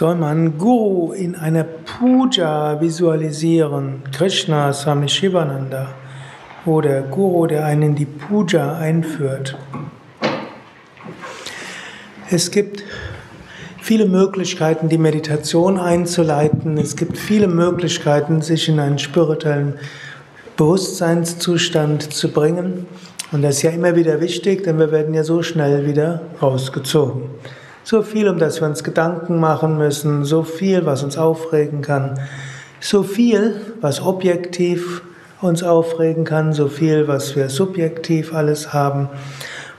soll 0.00 0.14
man 0.14 0.56
Guru 0.56 1.12
in 1.12 1.34
einer 1.34 1.62
Puja 1.62 2.80
visualisieren, 2.80 4.02
Krishna, 4.10 4.72
Swami 4.72 5.10
Shivananda 5.10 5.88
oder 6.64 7.02
Guru, 7.02 7.46
der 7.46 7.66
einen 7.66 7.82
in 7.82 7.94
die 7.96 8.06
Puja 8.06 8.78
einführt. 8.78 9.58
Es 12.30 12.50
gibt 12.50 12.82
viele 13.82 14.06
Möglichkeiten, 14.06 14.88
die 14.88 14.96
Meditation 14.96 15.78
einzuleiten. 15.78 16.78
Es 16.78 16.96
gibt 16.96 17.18
viele 17.18 17.46
Möglichkeiten, 17.46 18.40
sich 18.40 18.70
in 18.70 18.80
einen 18.80 18.98
spirituellen 18.98 19.74
Bewusstseinszustand 20.56 22.10
zu 22.10 22.32
bringen. 22.32 22.86
Und 23.32 23.42
das 23.42 23.56
ist 23.56 23.62
ja 23.64 23.70
immer 23.70 23.94
wieder 23.96 24.22
wichtig, 24.22 24.64
denn 24.64 24.78
wir 24.78 24.92
werden 24.92 25.12
ja 25.12 25.24
so 25.24 25.42
schnell 25.42 25.86
wieder 25.86 26.22
rausgezogen. 26.40 27.24
So 27.82 28.02
viel, 28.02 28.28
um 28.28 28.38
das 28.38 28.60
wir 28.60 28.68
uns 28.68 28.84
Gedanken 28.84 29.40
machen 29.40 29.78
müssen, 29.78 30.24
so 30.24 30.42
viel, 30.42 30.84
was 30.86 31.02
uns 31.02 31.16
aufregen 31.16 31.82
kann, 31.82 32.20
so 32.80 33.02
viel, 33.02 33.60
was 33.80 34.02
objektiv 34.02 35.02
uns 35.40 35.62
aufregen 35.62 36.24
kann, 36.24 36.52
so 36.52 36.68
viel, 36.68 37.08
was 37.08 37.34
wir 37.36 37.48
subjektiv 37.48 38.34
alles 38.34 38.72
haben. 38.72 39.08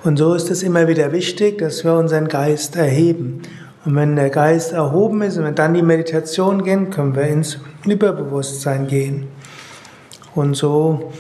Und 0.04 0.18
so 0.18 0.34
ist 0.34 0.50
es 0.50 0.64
immer 0.64 0.88
wieder 0.88 1.12
wichtig, 1.12 1.60
dass 1.60 1.84
wir 1.84 1.94
unseren 1.94 2.28
Geist 2.28 2.76
erheben. 2.76 3.44
Und 3.86 3.96
wenn 3.96 4.16
der 4.16 4.30
Geist 4.30 4.74
erhoben 4.74 5.22
ist 5.22 5.38
und 5.38 5.46
wir 5.46 5.52
dann 5.52 5.74
die 5.74 5.82
Meditation 5.82 6.64
gehen, 6.64 6.90
können 6.90 7.16
wir 7.16 7.24
ins 7.24 7.60
Überbewusstsein 7.86 8.88
gehen. 8.88 9.28
Und 10.34 10.56
so 10.56 11.12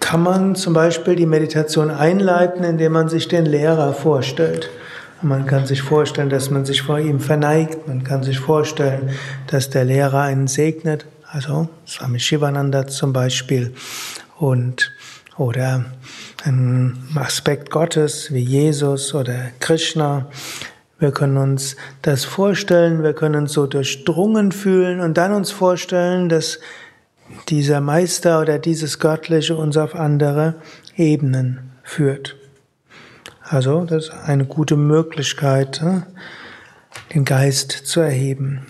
kann 0.00 0.22
man 0.22 0.54
zum 0.54 0.72
Beispiel 0.72 1.16
die 1.16 1.26
Meditation 1.26 1.90
einleiten, 1.90 2.64
indem 2.64 2.92
man 2.92 3.08
sich 3.08 3.28
den 3.28 3.46
Lehrer 3.46 3.92
vorstellt. 3.92 4.70
Man 5.20 5.46
kann 5.46 5.66
sich 5.66 5.82
vorstellen, 5.82 6.30
dass 6.30 6.48
man 6.50 6.64
sich 6.64 6.82
vor 6.82 7.00
ihm 7.00 7.18
verneigt. 7.18 7.88
Man 7.88 8.04
kann 8.04 8.22
sich 8.22 8.38
vorstellen, 8.38 9.10
dass 9.48 9.68
der 9.68 9.84
Lehrer 9.84 10.22
einen 10.22 10.46
segnet. 10.46 11.06
Also 11.26 11.68
Swami 11.86 12.20
Shivananda 12.20 12.86
zum 12.86 13.12
Beispiel. 13.12 13.74
Und, 14.38 14.92
oder 15.36 15.86
ein 16.44 16.96
Aspekt 17.16 17.70
Gottes 17.70 18.32
wie 18.32 18.44
Jesus 18.44 19.12
oder 19.12 19.50
Krishna. 19.58 20.26
Wir 21.00 21.10
können 21.10 21.36
uns 21.36 21.76
das 22.02 22.24
vorstellen, 22.24 23.02
wir 23.02 23.12
können 23.12 23.42
uns 23.42 23.52
so 23.52 23.66
durchdrungen 23.66 24.52
fühlen 24.52 25.00
und 25.00 25.18
dann 25.18 25.32
uns 25.32 25.50
vorstellen, 25.50 26.28
dass 26.28 26.60
dieser 27.48 27.80
Meister 27.80 28.40
oder 28.40 28.58
dieses 28.58 28.98
Göttliche 29.00 29.56
uns 29.56 29.76
auf 29.76 29.94
andere 29.94 30.54
Ebenen 30.96 31.70
führt. 31.82 32.37
Also, 33.50 33.86
das 33.86 34.08
ist 34.08 34.10
eine 34.10 34.44
gute 34.44 34.76
Möglichkeit, 34.76 35.82
den 37.14 37.24
Geist 37.24 37.72
zu 37.72 38.00
erheben. 38.00 38.66